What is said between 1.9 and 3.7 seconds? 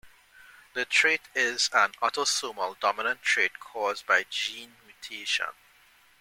autosomal-dominant trait